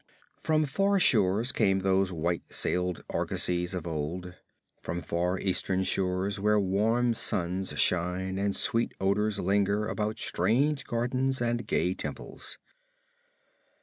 [0.41, 4.33] From far shores came those white sailed argosies of old;
[4.81, 11.39] from far Eastern shores where warm suns shine and sweet odors linger about strange gardens
[11.39, 12.57] and gay temples.